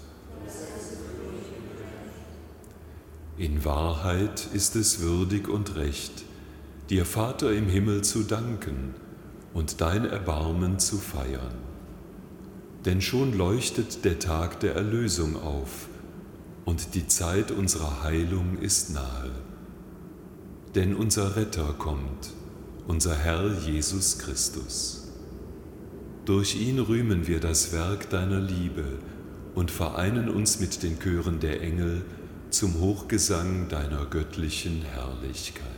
In 3.36 3.64
Wahrheit 3.64 4.48
ist 4.52 4.74
es 4.74 4.98
würdig 4.98 5.46
und 5.46 5.76
recht, 5.76 6.24
dir 6.90 7.06
Vater 7.06 7.52
im 7.52 7.68
Himmel 7.68 8.02
zu 8.02 8.24
danken 8.24 8.96
und 9.54 9.80
dein 9.80 10.04
Erbarmen 10.04 10.80
zu 10.80 10.96
feiern. 10.96 11.54
Denn 12.84 13.00
schon 13.00 13.32
leuchtet 13.32 14.04
der 14.04 14.18
Tag 14.18 14.58
der 14.58 14.74
Erlösung 14.74 15.40
auf 15.40 15.88
und 16.64 16.96
die 16.96 17.06
Zeit 17.06 17.52
unserer 17.52 18.02
Heilung 18.02 18.58
ist 18.58 18.90
nahe. 18.90 19.30
Denn 20.74 20.96
unser 20.96 21.36
Retter 21.36 21.74
kommt 21.78 22.32
unser 22.88 23.14
Herr 23.14 23.52
Jesus 23.66 24.18
Christus. 24.18 25.08
Durch 26.24 26.56
ihn 26.56 26.78
rühmen 26.78 27.26
wir 27.26 27.38
das 27.38 27.72
Werk 27.72 28.08
deiner 28.08 28.40
Liebe 28.40 28.98
und 29.54 29.70
vereinen 29.70 30.30
uns 30.30 30.58
mit 30.58 30.82
den 30.82 30.98
Chören 30.98 31.38
der 31.38 31.60
Engel 31.60 32.00
zum 32.48 32.80
Hochgesang 32.80 33.68
deiner 33.68 34.06
göttlichen 34.06 34.82
Herrlichkeit. 34.82 35.77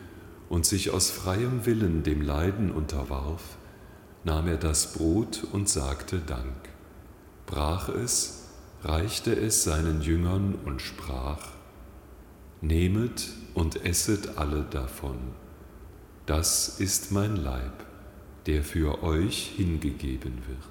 und 0.51 0.65
sich 0.65 0.89
aus 0.91 1.09
freiem 1.09 1.65
Willen 1.65 2.03
dem 2.03 2.21
Leiden 2.21 2.71
unterwarf, 2.71 3.55
nahm 4.25 4.49
er 4.49 4.57
das 4.57 4.91
Brot 4.91 5.47
und 5.53 5.69
sagte 5.69 6.19
Dank, 6.19 6.67
brach 7.45 7.87
es, 7.87 8.49
reichte 8.83 9.33
es 9.33 9.63
seinen 9.63 10.01
Jüngern 10.01 10.55
und 10.65 10.81
sprach, 10.81 11.47
Nehmet 12.59 13.29
und 13.53 13.85
esset 13.85 14.37
alle 14.37 14.63
davon, 14.69 15.19
das 16.25 16.81
ist 16.81 17.13
mein 17.13 17.37
Leib, 17.37 17.85
der 18.45 18.61
für 18.61 19.03
euch 19.03 19.53
hingegeben 19.55 20.43
wird. 20.49 20.70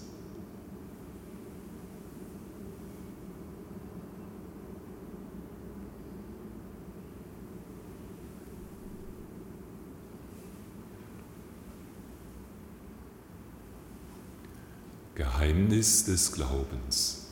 Geheimnis 15.15 16.05
des 16.05 16.31
Glaubens. 16.31 17.27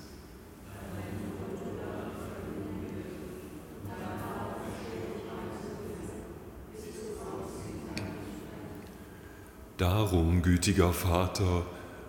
Darum, 9.78 10.42
gütiger 10.42 10.92
Vater, 10.92 11.65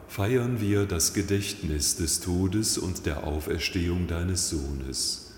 feiern 0.08 0.60
wir 0.60 0.86
das 0.86 1.14
Gedächtnis 1.14 1.94
des 1.94 2.18
Todes 2.18 2.76
und 2.76 3.06
der 3.06 3.22
Auferstehung 3.22 4.08
deines 4.08 4.50
Sohnes. 4.50 5.34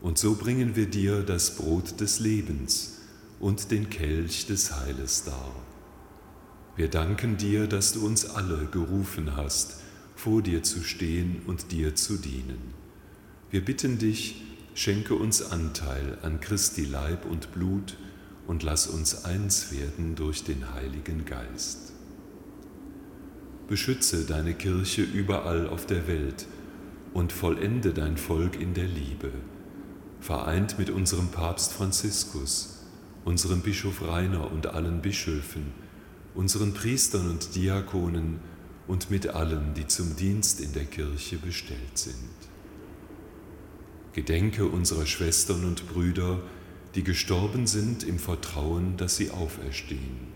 Und 0.00 0.18
so 0.18 0.34
bringen 0.34 0.74
wir 0.74 0.86
dir 0.86 1.22
das 1.22 1.54
Brot 1.54 2.00
des 2.00 2.18
Lebens 2.18 2.98
und 3.38 3.70
den 3.70 3.90
Kelch 3.90 4.46
des 4.46 4.76
Heiles 4.80 5.22
dar. 5.22 5.54
Wir 6.74 6.88
danken 6.88 7.36
dir, 7.36 7.66
dass 7.66 7.92
du 7.92 8.06
uns 8.06 8.24
alle 8.24 8.66
gerufen 8.70 9.36
hast, 9.36 9.82
vor 10.16 10.40
dir 10.40 10.62
zu 10.62 10.82
stehen 10.82 11.42
und 11.46 11.70
dir 11.70 11.94
zu 11.94 12.16
dienen. 12.16 12.72
Wir 13.50 13.62
bitten 13.62 13.98
dich, 13.98 14.42
schenke 14.72 15.14
uns 15.14 15.42
Anteil 15.42 16.16
an 16.22 16.40
Christi 16.40 16.86
Leib 16.86 17.26
und 17.26 17.52
Blut 17.52 17.98
und 18.46 18.62
lass 18.62 18.86
uns 18.86 19.26
eins 19.26 19.70
werden 19.70 20.14
durch 20.14 20.44
den 20.44 20.72
Heiligen 20.72 21.26
Geist. 21.26 21.92
Beschütze 23.68 24.24
deine 24.24 24.54
Kirche 24.54 25.02
überall 25.02 25.68
auf 25.68 25.84
der 25.84 26.06
Welt 26.06 26.46
und 27.12 27.32
vollende 27.32 27.92
dein 27.92 28.16
Volk 28.16 28.58
in 28.58 28.72
der 28.72 28.86
Liebe, 28.86 29.30
vereint 30.20 30.78
mit 30.78 30.88
unserem 30.88 31.28
Papst 31.28 31.74
Franziskus, 31.74 32.86
unserem 33.26 33.60
Bischof 33.60 34.00
Rainer 34.00 34.50
und 34.50 34.68
allen 34.68 35.02
Bischöfen, 35.02 35.81
unseren 36.34 36.74
Priestern 36.74 37.28
und 37.28 37.54
Diakonen 37.54 38.40
und 38.88 39.10
mit 39.10 39.28
allen, 39.28 39.74
die 39.74 39.86
zum 39.86 40.16
Dienst 40.16 40.60
in 40.60 40.72
der 40.72 40.84
Kirche 40.84 41.36
bestellt 41.36 41.96
sind. 41.96 42.16
Gedenke 44.12 44.66
unserer 44.66 45.06
Schwestern 45.06 45.64
und 45.64 45.88
Brüder, 45.88 46.40
die 46.94 47.04
gestorben 47.04 47.66
sind 47.66 48.04
im 48.04 48.18
Vertrauen, 48.18 48.96
dass 48.96 49.16
sie 49.16 49.30
auferstehen. 49.30 50.32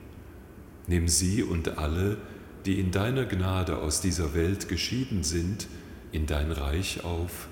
Nimm 0.87 1.09
sie 1.09 1.43
und 1.43 1.77
alle, 1.77 2.17
die 2.65 2.81
in 2.81 2.91
deiner 2.91 3.27
Gnade 3.27 3.79
aus 3.79 4.01
dieser 4.01 4.35
Welt 4.35 4.69
geschieden 4.69 5.23
sind, 5.23 5.69
in 6.13 6.27
dein 6.27 6.53
Reich 6.53 7.05
auf, 7.05 7.49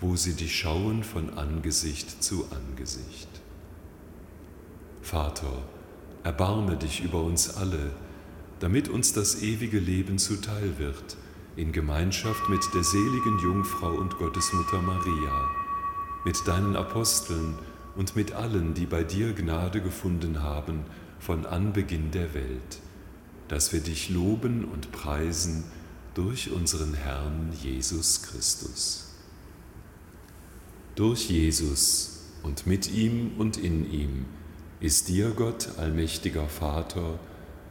wo 0.00 0.16
sie 0.16 0.34
dich 0.34 0.56
schauen 0.56 1.02
von 1.02 1.36
Angesicht 1.36 2.22
zu 2.22 2.46
Angesicht. 2.50 3.28
Vater, 5.02 5.62
erbarme 6.26 6.76
dich 6.76 7.04
über 7.04 7.22
uns 7.22 7.54
alle, 7.56 7.92
damit 8.58 8.88
uns 8.88 9.12
das 9.12 9.42
ewige 9.42 9.78
Leben 9.78 10.18
zuteil 10.18 10.76
wird, 10.76 11.16
in 11.54 11.70
Gemeinschaft 11.70 12.48
mit 12.48 12.62
der 12.74 12.82
seligen 12.82 13.38
Jungfrau 13.38 13.92
und 13.92 14.18
Gottesmutter 14.18 14.82
Maria, 14.82 15.48
mit 16.24 16.36
deinen 16.48 16.74
Aposteln 16.74 17.56
und 17.94 18.16
mit 18.16 18.32
allen, 18.32 18.74
die 18.74 18.86
bei 18.86 19.04
dir 19.04 19.34
Gnade 19.34 19.80
gefunden 19.80 20.42
haben 20.42 20.80
von 21.20 21.46
Anbeginn 21.46 22.10
der 22.10 22.34
Welt, 22.34 22.80
dass 23.46 23.72
wir 23.72 23.80
dich 23.80 24.10
loben 24.10 24.64
und 24.64 24.90
preisen 24.90 25.62
durch 26.14 26.50
unseren 26.50 26.94
Herrn 26.94 27.52
Jesus 27.62 28.22
Christus. 28.22 29.14
Durch 30.96 31.30
Jesus 31.30 32.24
und 32.42 32.66
mit 32.66 32.90
ihm 32.90 33.30
und 33.38 33.58
in 33.58 33.88
ihm 33.88 34.24
ist 34.80 35.08
dir 35.08 35.30
Gott, 35.30 35.78
allmächtiger 35.78 36.48
Vater, 36.48 37.18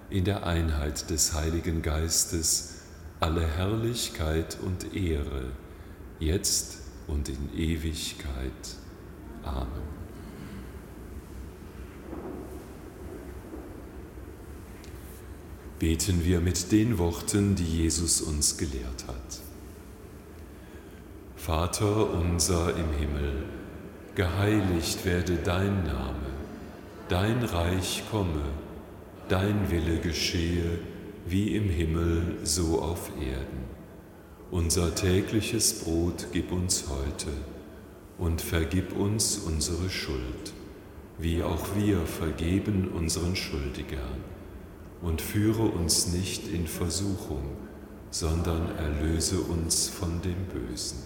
in 0.09 0.25
der 0.25 0.45
Einheit 0.45 1.09
des 1.09 1.33
Heiligen 1.33 1.81
Geistes 1.81 2.81
alle 3.19 3.45
Herrlichkeit 3.47 4.57
und 4.63 4.95
Ehre, 4.95 5.51
jetzt 6.19 6.79
und 7.07 7.29
in 7.29 7.53
Ewigkeit. 7.55 8.51
Amen. 9.43 9.95
Beten 15.79 16.23
wir 16.23 16.39
mit 16.39 16.71
den 16.71 16.97
Worten, 16.97 17.55
die 17.55 17.83
Jesus 17.83 18.21
uns 18.21 18.57
gelehrt 18.57 19.07
hat. 19.07 19.41
Vater 21.35 22.11
unser 22.11 22.75
im 22.75 22.91
Himmel, 22.93 23.43
geheiligt 24.15 25.05
werde 25.05 25.35
dein 25.35 25.83
Name 25.83 26.34
dein 27.07 27.43
Reich 27.43 28.03
komme, 28.09 28.41
dein 29.29 29.69
Wille 29.69 29.99
geschehe, 29.99 30.79
wie 31.27 31.55
im 31.55 31.69
Himmel 31.69 32.37
so 32.43 32.81
auf 32.81 33.11
Erden. 33.19 33.65
Unser 34.51 34.93
tägliches 34.95 35.83
Brot 35.83 36.27
gib 36.31 36.51
uns 36.51 36.85
heute 36.89 37.31
und 38.17 38.41
vergib 38.41 38.95
uns 38.97 39.37
unsere 39.37 39.89
Schuld, 39.89 40.53
wie 41.17 41.43
auch 41.43 41.75
wir 41.75 42.05
vergeben 42.05 42.89
unseren 42.89 43.35
Schuldigern. 43.35 44.23
Und 45.01 45.21
führe 45.21 45.63
uns 45.63 46.07
nicht 46.07 46.47
in 46.47 46.65
Versuchung, 46.67 47.43
sondern 48.09 48.75
erlöse 48.77 49.39
uns 49.41 49.89
von 49.89 50.21
dem 50.21 50.45
Bösen. 50.45 50.99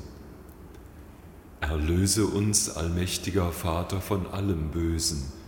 Erlöse 1.59 2.25
uns, 2.25 2.69
allmächtiger 2.69 3.51
Vater, 3.51 3.99
von 3.99 4.27
allem 4.27 4.69
Bösen, 4.69 5.38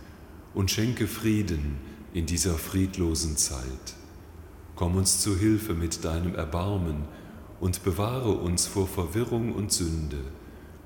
und 0.54 0.70
schenke 0.70 1.06
Frieden 1.06 1.76
in 2.12 2.26
dieser 2.26 2.54
friedlosen 2.54 3.36
Zeit. 3.36 3.94
Komm 4.74 4.96
uns 4.96 5.20
zu 5.20 5.36
Hilfe 5.36 5.74
mit 5.74 6.04
deinem 6.04 6.34
Erbarmen 6.34 7.04
und 7.60 7.84
bewahre 7.84 8.32
uns 8.32 8.66
vor 8.66 8.88
Verwirrung 8.88 9.52
und 9.52 9.72
Sünde, 9.72 10.18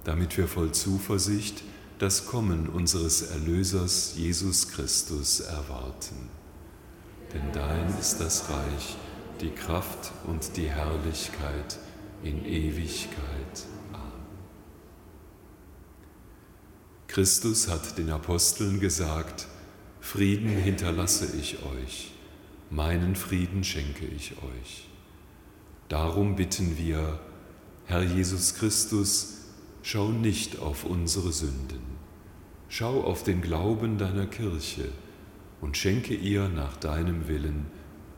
damit 0.04 0.36
wir 0.36 0.46
voll 0.46 0.72
Zuversicht 0.72 1.62
das 1.98 2.26
Kommen 2.26 2.68
unseres 2.68 3.22
Erlösers 3.22 4.14
Jesus 4.16 4.68
Christus 4.68 5.40
erwarten. 5.40 6.28
Denn 7.32 7.52
dein 7.52 7.88
ist 7.98 8.18
das 8.18 8.50
Reich, 8.50 8.96
die 9.40 9.50
Kraft 9.50 10.12
und 10.26 10.56
die 10.56 10.68
Herrlichkeit 10.68 11.78
in 12.22 12.44
Ewigkeit. 12.44 13.66
Amen. 13.92 14.06
Christus 17.08 17.68
hat 17.68 17.96
den 17.98 18.10
Aposteln 18.10 18.80
gesagt, 18.80 19.48
Frieden 20.06 20.50
hinterlasse 20.50 21.36
ich 21.36 21.64
euch, 21.64 22.12
meinen 22.70 23.16
Frieden 23.16 23.64
schenke 23.64 24.06
ich 24.06 24.34
euch. 24.36 24.88
Darum 25.88 26.36
bitten 26.36 26.78
wir, 26.78 27.18
Herr 27.86 28.04
Jesus 28.04 28.54
Christus, 28.54 29.46
schau 29.82 30.10
nicht 30.10 30.60
auf 30.60 30.84
unsere 30.84 31.32
Sünden, 31.32 31.82
schau 32.68 33.02
auf 33.02 33.24
den 33.24 33.42
Glauben 33.42 33.98
deiner 33.98 34.26
Kirche 34.26 34.92
und 35.60 35.76
schenke 35.76 36.14
ihr 36.14 36.48
nach 36.50 36.76
deinem 36.76 37.26
Willen 37.26 37.66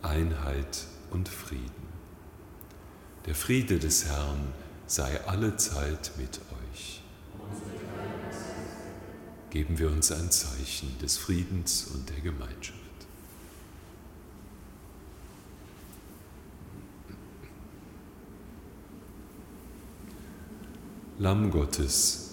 Einheit 0.03 0.85
und 1.11 1.31
Frieden. 1.31 1.89
Der 3.25 3.35
Friede 3.35 3.79
des 3.79 4.05
Herrn 4.05 4.53
sei 4.87 5.19
alle 5.27 5.57
Zeit 5.57 6.13
mit 6.19 6.39
euch. 6.53 6.58
Geben 9.51 9.79
wir 9.79 9.89
uns 9.91 10.13
ein 10.13 10.31
Zeichen 10.31 10.99
des 11.01 11.17
Friedens 11.17 11.89
und 11.95 12.09
der 12.11 12.21
Gemeinschaft. 12.21 12.79
Lamm 21.19 21.51
Gottes, 21.51 22.28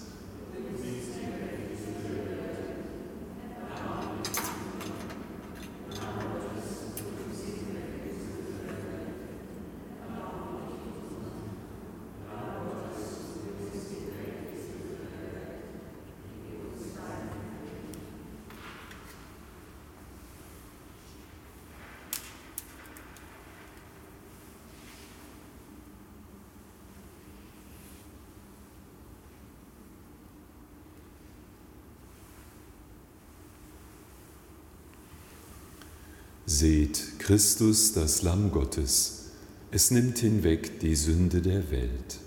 Seht 36.48 37.18
Christus, 37.18 37.94
das 37.94 38.22
Lamm 38.22 38.52
Gottes, 38.52 39.32
es 39.72 39.90
nimmt 39.90 40.20
hinweg 40.20 40.80
die 40.80 40.96
Sünde 40.96 41.42
der 41.42 41.72
Welt. 41.72 42.20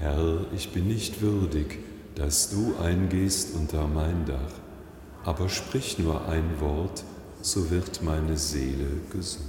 Herr, 0.00 0.46
ich 0.54 0.72
bin 0.72 0.88
nicht 0.88 1.20
würdig, 1.20 1.80
dass 2.14 2.48
du 2.48 2.74
eingehst 2.82 3.54
unter 3.56 3.86
mein 3.88 4.24
Dach, 4.24 4.54
aber 5.22 5.50
sprich 5.50 5.98
nur 5.98 6.26
ein 6.28 6.60
Wort, 6.60 7.04
so 7.42 7.70
wird 7.70 8.02
meine 8.02 8.38
Seele 8.38 8.88
gesund. 9.12 9.44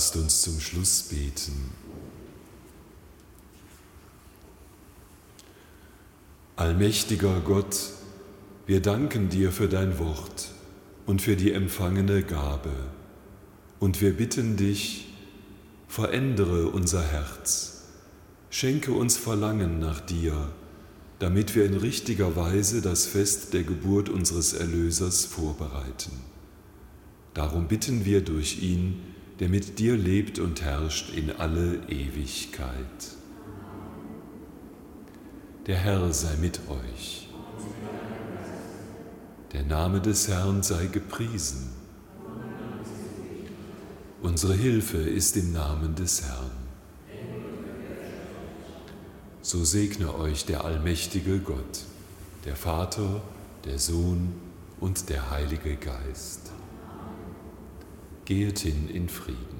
Lasst 0.00 0.16
uns 0.16 0.40
zum 0.40 0.58
Schluss 0.60 1.02
beten. 1.02 1.72
Allmächtiger 6.56 7.38
Gott, 7.40 7.76
wir 8.66 8.80
danken 8.80 9.28
dir 9.28 9.52
für 9.52 9.68
dein 9.68 9.98
Wort 9.98 10.52
und 11.04 11.20
für 11.20 11.36
die 11.36 11.52
empfangene 11.52 12.22
Gabe. 12.22 12.72
Und 13.78 14.00
wir 14.00 14.16
bitten 14.16 14.56
dich, 14.56 15.12
verändere 15.86 16.68
unser 16.68 17.02
Herz, 17.02 17.82
schenke 18.48 18.92
uns 18.92 19.18
Verlangen 19.18 19.80
nach 19.80 20.00
dir, 20.00 20.48
damit 21.18 21.54
wir 21.54 21.66
in 21.66 21.74
richtiger 21.74 22.36
Weise 22.36 22.80
das 22.80 23.04
Fest 23.04 23.52
der 23.52 23.64
Geburt 23.64 24.08
unseres 24.08 24.54
Erlösers 24.54 25.26
vorbereiten. 25.26 26.12
Darum 27.34 27.68
bitten 27.68 28.06
wir 28.06 28.22
durch 28.22 28.62
ihn, 28.62 29.09
der 29.40 29.48
mit 29.48 29.78
dir 29.78 29.96
lebt 29.96 30.38
und 30.38 30.60
herrscht 30.60 31.14
in 31.14 31.30
alle 31.32 31.76
Ewigkeit. 31.88 32.76
Der 35.66 35.76
Herr 35.76 36.12
sei 36.12 36.36
mit 36.36 36.60
euch. 36.68 37.28
Der 39.52 39.64
Name 39.64 40.00
des 40.00 40.28
Herrn 40.28 40.62
sei 40.62 40.86
gepriesen. 40.86 41.70
Unsere 44.20 44.54
Hilfe 44.54 44.98
ist 44.98 45.36
im 45.38 45.52
Namen 45.52 45.94
des 45.94 46.22
Herrn. 46.22 46.50
So 49.40 49.64
segne 49.64 50.14
euch 50.14 50.44
der 50.44 50.66
allmächtige 50.66 51.38
Gott, 51.38 51.84
der 52.44 52.56
Vater, 52.56 53.22
der 53.64 53.78
Sohn 53.78 54.34
und 54.80 55.08
der 55.08 55.30
Heilige 55.30 55.76
Geist. 55.76 56.52
Geht 58.30 58.60
hin 58.60 58.88
in 58.94 59.08
Frieden. 59.08 59.59